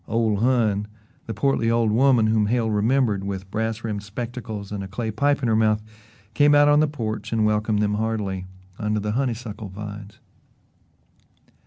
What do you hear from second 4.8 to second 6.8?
a clay pipe in her mouth, came out on